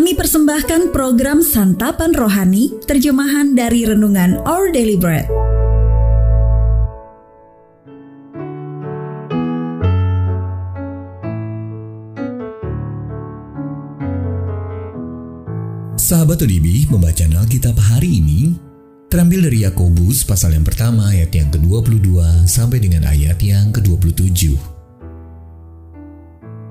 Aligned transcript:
Kami 0.00 0.16
persembahkan 0.16 0.96
program 0.96 1.44
Santapan 1.44 2.16
Rohani, 2.16 2.72
terjemahan 2.88 3.52
dari 3.52 3.84
Renungan 3.84 4.40
Our 4.48 4.72
Daily 4.72 4.96
Bread. 4.96 5.28
Sahabat 16.00 16.40
ODB 16.48 16.88
membaca 16.88 17.28
Alkitab 17.36 17.76
hari 17.76 18.24
ini 18.24 18.56
terambil 19.12 19.52
dari 19.52 19.68
Yakobus 19.68 20.24
pasal 20.24 20.56
yang 20.56 20.64
pertama 20.64 21.12
ayat 21.12 21.28
yang 21.36 21.52
ke-22 21.52 22.48
sampai 22.48 22.80
dengan 22.80 23.04
ayat 23.04 23.36
yang 23.44 23.68
ke-27. 23.68 24.79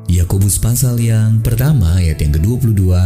Yakobus 0.09 0.57
pasal 0.57 0.97
yang 0.97 1.37
pertama 1.45 2.01
ayat 2.01 2.17
yang 2.17 2.33
ke-22 2.33 2.97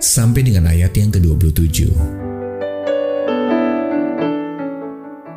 sampai 0.00 0.40
dengan 0.40 0.72
ayat 0.72 0.88
yang 0.96 1.12
ke-27. 1.12 1.92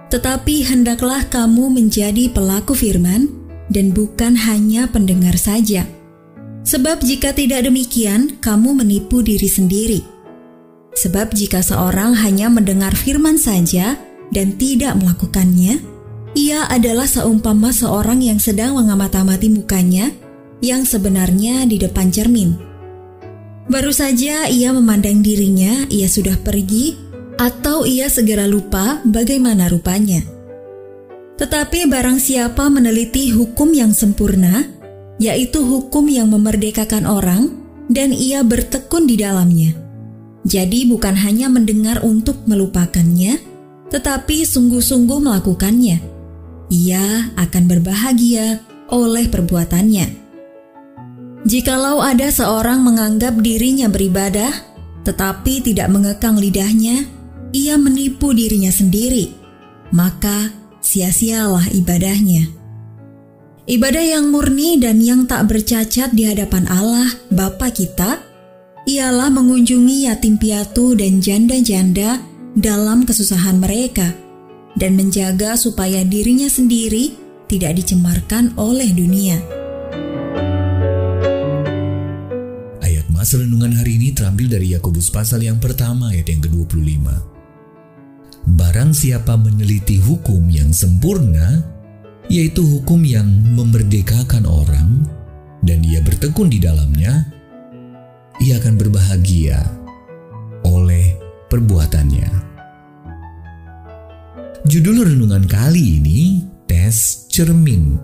Tetapi 0.07 0.55
hendaklah 0.63 1.27
kamu 1.27 1.75
menjadi 1.75 2.31
pelaku 2.31 2.71
firman 2.71 3.27
dan 3.67 3.91
bukan 3.91 4.31
hanya 4.31 4.87
pendengar 4.87 5.35
saja. 5.35 5.83
Sebab 6.63 7.03
jika 7.03 7.35
tidak 7.35 7.67
demikian, 7.67 8.39
kamu 8.39 8.79
menipu 8.79 9.19
diri 9.19 9.51
sendiri. 9.51 9.99
Sebab 10.95 11.35
jika 11.35 11.59
seorang 11.59 12.15
hanya 12.15 12.47
mendengar 12.47 12.95
firman 12.95 13.35
saja 13.35 13.99
dan 14.31 14.55
tidak 14.55 14.95
melakukannya, 14.95 15.83
ia 16.31 16.63
adalah 16.71 17.11
seumpama 17.11 17.75
seorang 17.75 18.23
yang 18.23 18.39
sedang 18.39 18.79
mengamati 18.79 19.51
mukanya 19.51 20.15
yang 20.59 20.83
sebenarnya 20.83 21.67
di 21.67 21.79
depan 21.79 22.11
cermin. 22.11 22.55
Baru 23.69 23.93
saja 23.93 24.49
ia 24.49 24.73
memandang 24.73 25.21
dirinya, 25.21 25.85
ia 25.93 26.09
sudah 26.09 26.35
pergi, 26.41 26.97
atau 27.37 27.85
ia 27.85 28.09
segera 28.09 28.49
lupa 28.49 28.99
bagaimana 29.05 29.69
rupanya. 29.69 30.25
Tetapi 31.39 31.87
barang 31.87 32.19
siapa 32.19 32.67
meneliti 32.67 33.31
hukum 33.31 33.71
yang 33.71 33.95
sempurna, 33.95 34.67
yaitu 35.21 35.63
hukum 35.63 36.09
yang 36.11 36.33
memerdekakan 36.33 37.07
orang, 37.07 37.55
dan 37.87 38.11
ia 38.11 38.43
bertekun 38.43 39.07
di 39.07 39.15
dalamnya. 39.15 39.71
Jadi, 40.43 40.89
bukan 40.89 41.15
hanya 41.15 41.47
mendengar 41.47 42.03
untuk 42.03 42.43
melupakannya, 42.49 43.39
tetapi 43.93 44.43
sungguh-sungguh 44.49 45.19
melakukannya. 45.19 45.97
Ia 46.69 47.33
akan 47.37 47.63
berbahagia 47.69 48.61
oleh 48.89 49.29
perbuatannya. 49.29 50.28
Jikalau 51.47 52.03
ada 52.03 52.27
seorang 52.27 52.83
menganggap 52.83 53.39
dirinya 53.39 53.87
beribadah, 53.87 54.51
tetapi 55.07 55.63
tidak 55.63 55.87
mengekang 55.87 56.35
lidahnya, 56.35 57.07
ia 57.55 57.79
menipu 57.79 58.35
dirinya 58.35 58.67
sendiri, 58.67 59.31
maka 59.95 60.51
sia-sialah 60.83 61.71
ibadahnya. 61.71 62.51
Ibadah 63.69 64.01
yang 64.01 64.33
murni 64.33 64.81
dan 64.81 64.99
yang 64.99 65.29
tak 65.29 65.47
bercacat 65.47 66.11
di 66.11 66.27
hadapan 66.27 66.67
Allah, 66.67 67.07
Bapa 67.31 67.71
kita, 67.71 68.19
ialah 68.89 69.29
mengunjungi 69.29 70.09
yatim 70.09 70.41
piatu 70.41 70.97
dan 70.97 71.21
janda-janda 71.21 72.19
dalam 72.57 73.05
kesusahan 73.05 73.61
mereka 73.61 74.11
dan 74.75 74.97
menjaga 74.97 75.53
supaya 75.53 76.01
dirinya 76.01 76.49
sendiri 76.49 77.13
tidak 77.45 77.77
dicemarkan 77.77 78.57
oleh 78.57 78.89
dunia. 78.89 79.58
Mas 83.19 83.35
renungan 83.35 83.75
hari 83.75 83.99
ini 83.99 84.15
terambil 84.15 84.47
dari 84.47 84.71
Yakobus 84.71 85.11
pasal 85.11 85.43
yang 85.43 85.59
pertama 85.59 86.15
ayat 86.15 86.31
yang 86.31 86.39
ke-25. 86.39 87.03
Barang 88.55 88.95
siapa 88.95 89.35
meneliti 89.35 89.99
hukum 89.99 90.47
yang 90.47 90.71
sempurna, 90.71 91.59
yaitu 92.31 92.63
hukum 92.63 93.03
yang 93.03 93.27
memerdekakan 93.27 94.47
orang, 94.47 95.03
dan 95.59 95.83
ia 95.83 95.99
bertekun 95.99 96.47
di 96.47 96.63
dalamnya, 96.63 97.27
ia 98.39 98.55
akan 98.55 98.79
berbahagia 98.79 99.67
oleh 100.63 101.19
perbuatannya. 101.51 102.31
Judul 104.63 105.03
renungan 105.03 105.43
kali 105.43 105.99
ini 105.99 106.47
tes 106.71 107.27
cermin. 107.27 107.99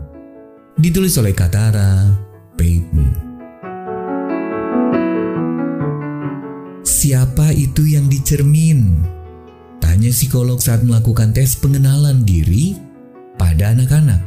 Ditulis 0.75 1.15
oleh 1.15 1.31
Katara 1.31 2.03
Peyton. 2.59 3.24
Siapa 7.05 7.53
itu 7.53 7.85
yang 7.85 8.09
dicermin? 8.09 8.97
Tanya 9.77 10.09
psikolog 10.09 10.57
saat 10.57 10.81
melakukan 10.81 11.37
tes 11.37 11.53
pengenalan 11.53 12.25
diri 12.25 12.73
pada 13.37 13.77
anak-anak. 13.77 14.25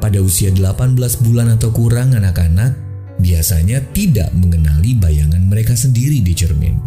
Pada 0.00 0.16
usia 0.24 0.48
18 0.48 0.96
bulan 1.20 1.52
atau 1.52 1.68
kurang 1.68 2.16
anak-anak 2.16 2.72
biasanya 3.20 3.84
tidak 3.92 4.32
mengenali 4.32 4.96
bayangan 4.96 5.44
mereka 5.44 5.76
sendiri 5.76 6.24
di 6.24 6.32
cermin. 6.32 6.80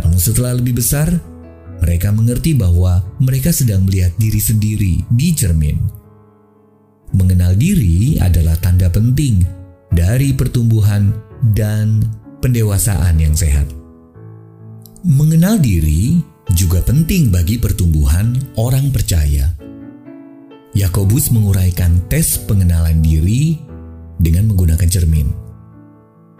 Namun 0.00 0.16
setelah 0.16 0.56
lebih 0.56 0.80
besar, 0.80 1.12
mereka 1.84 2.08
mengerti 2.08 2.56
bahwa 2.56 3.04
mereka 3.20 3.52
sedang 3.52 3.84
melihat 3.84 4.16
diri 4.16 4.40
sendiri 4.40 5.04
di 5.12 5.36
cermin. 5.36 5.76
Mengenal 7.12 7.52
diri 7.60 8.16
adalah 8.24 8.56
tanda 8.56 8.88
penting 8.88 9.44
dari 9.92 10.32
pertumbuhan 10.32 11.12
dan 11.52 12.00
pendewasaan 12.40 13.20
yang 13.20 13.36
sehat. 13.36 13.77
Mengenal 15.06 15.62
diri 15.62 16.18
juga 16.58 16.82
penting 16.82 17.30
bagi 17.30 17.54
pertumbuhan 17.54 18.34
orang 18.58 18.90
percaya. 18.90 19.46
Yakobus 20.74 21.30
menguraikan 21.30 22.02
tes 22.10 22.34
pengenalan 22.42 22.98
diri 22.98 23.62
dengan 24.18 24.50
menggunakan 24.50 24.90
cermin. 24.90 25.30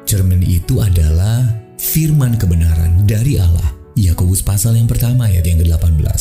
Cermin 0.02 0.42
itu 0.42 0.82
adalah 0.82 1.46
firman 1.78 2.34
kebenaran 2.34 3.06
dari 3.06 3.38
Allah. 3.38 3.78
Yakobus 3.94 4.42
pasal 4.42 4.74
yang 4.74 4.90
pertama 4.90 5.30
ayat 5.30 5.46
yang 5.46 5.62
ke-18. 5.62 6.18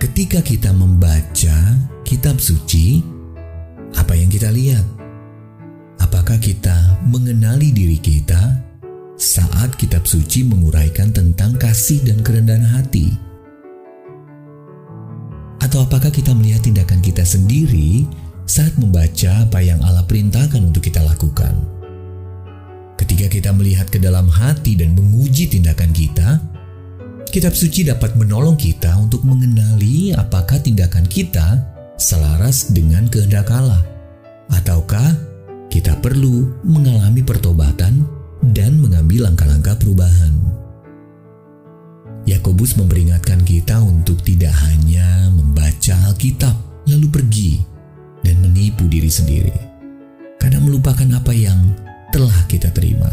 Ketika 0.00 0.40
kita 0.40 0.72
membaca 0.72 1.56
kitab 2.00 2.40
suci, 2.40 3.04
apa 3.92 4.16
yang 4.16 4.32
kita 4.32 4.48
lihat? 4.48 4.88
Apakah 6.00 6.40
kita 6.40 6.96
mengenali 7.04 7.76
diri 7.76 8.00
kita 8.00 8.64
saat 9.16 9.72
kitab 9.80 10.04
suci 10.04 10.44
menguraikan 10.44 11.08
tentang 11.08 11.56
kasih 11.56 12.04
dan 12.04 12.20
kerendahan 12.20 12.68
hati? 12.68 13.16
Atau 15.64 15.82
apakah 15.82 16.12
kita 16.12 16.36
melihat 16.36 16.62
tindakan 16.62 17.00
kita 17.00 17.24
sendiri 17.24 18.04
saat 18.44 18.76
membaca 18.76 19.42
apa 19.42 19.58
yang 19.64 19.80
Allah 19.82 20.04
perintahkan 20.04 20.60
untuk 20.60 20.84
kita 20.84 21.00
lakukan? 21.00 21.56
Ketika 22.96 23.28
kita 23.28 23.50
melihat 23.52 23.88
ke 23.88 24.00
dalam 24.00 24.28
hati 24.28 24.76
dan 24.76 24.92
menguji 24.96 25.48
tindakan 25.48 25.92
kita, 25.92 26.40
kitab 27.28 27.56
suci 27.56 27.88
dapat 27.88 28.16
menolong 28.16 28.56
kita 28.56 28.92
untuk 29.00 29.24
mengenali 29.24 30.12
apakah 30.16 30.60
tindakan 30.60 31.04
kita 31.08 31.60
selaras 31.96 32.72
dengan 32.72 33.08
kehendak 33.08 33.48
Allah, 33.52 33.80
ataukah 34.52 35.12
kita 35.68 35.92
perlu 36.00 36.56
mengalami 36.64 37.20
pertobatan 37.20 38.15
dan 38.52 38.78
mengambil 38.78 39.26
langkah-langkah 39.30 39.74
perubahan. 39.80 40.34
Yakobus 42.26 42.74
memperingatkan 42.74 43.42
kita 43.46 43.78
untuk 43.82 44.18
tidak 44.26 44.50
hanya 44.66 45.30
membaca 45.30 45.94
Alkitab 46.10 46.54
lalu 46.90 47.06
pergi 47.06 47.52
dan 48.26 48.42
menipu 48.42 48.90
diri 48.90 49.06
sendiri, 49.06 49.54
karena 50.42 50.58
melupakan 50.58 51.06
apa 51.14 51.30
yang 51.30 51.58
telah 52.10 52.34
kita 52.50 52.74
terima. 52.74 53.08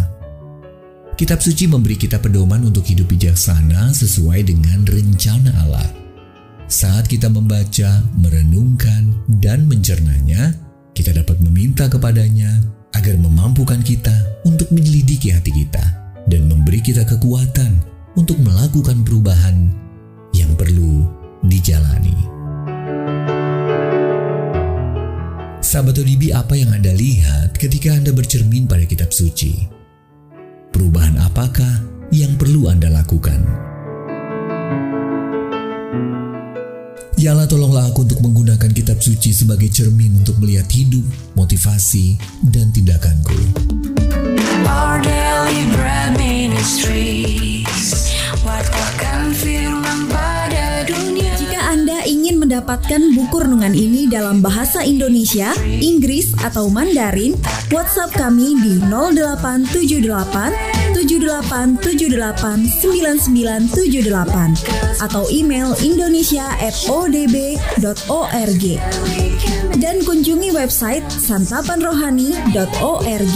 Kitab 1.13 1.45
suci 1.45 1.69
memberi 1.69 1.93
kita 1.93 2.17
pedoman 2.17 2.65
untuk 2.65 2.81
hidup 2.89 3.05
bijaksana 3.05 3.93
sesuai 3.93 4.49
dengan 4.49 4.81
rencana 4.81 5.53
Allah. 5.61 5.89
Saat 6.65 7.05
kita 7.05 7.29
membaca, 7.29 8.01
merenungkan, 8.17 9.13
dan 9.37 9.69
mencernanya, 9.69 10.57
kita 10.97 11.13
dapat 11.13 11.37
meminta 11.37 11.85
kepadanya 11.85 12.49
agar 12.93 13.15
memampukan 13.17 13.81
kita 13.81 14.13
untuk 14.45 14.69
menyelidiki 14.69 15.33
hati 15.33 15.51
kita 15.53 15.83
dan 16.29 16.45
memberi 16.45 16.79
kita 16.79 17.03
kekuatan 17.03 17.81
untuk 18.13 18.37
melakukan 18.39 19.01
perubahan 19.01 19.69
yang 20.33 20.53
perlu 20.53 21.05
dijalani. 21.45 22.15
Sahabat 25.63 25.97
ODB, 25.97 26.29
apa 26.29 26.53
yang 26.53 26.69
Anda 26.69 26.93
lihat 26.93 27.57
ketika 27.57 27.97
Anda 27.97 28.13
bercermin 28.13 28.69
pada 28.69 28.85
kitab 28.85 29.09
suci? 29.09 29.65
Perubahan 30.69 31.17
apakah 31.17 31.81
yang 32.13 32.37
perlu 32.37 32.69
Anda 32.69 32.93
lakukan? 32.93 33.62
Allah 37.31 37.47
tolonglah 37.47 37.87
aku 37.87 38.03
untuk 38.03 38.19
menggunakan 38.19 38.71
kitab 38.75 38.99
suci 38.99 39.31
sebagai 39.31 39.71
cermin 39.71 40.19
untuk 40.19 40.35
melihat 40.43 40.67
hidup, 40.67 41.07
motivasi, 41.39 42.19
dan 42.51 42.73
tindakanku. 42.75 43.37
Mendapatkan 52.53 53.17
buku 53.17 53.49
renungan 53.49 53.73
ini 53.73 54.05
dalam 54.05 54.37
bahasa 54.37 54.85
Indonesia, 54.85 55.57
Inggris, 55.65 56.37
atau 56.37 56.69
Mandarin, 56.69 57.33
WhatsApp 57.73 58.13
kami 58.13 58.53
di 58.61 58.77
0878 58.93 60.93
7878 60.93 62.77
9978 62.77 65.01
atau 65.01 65.25
email 65.33 65.73
indonesia@odb.org 65.81 68.63
dan 69.81 69.97
kunjungi 70.05 70.53
website 70.53 71.09
santapanrohani.org. 71.09 73.35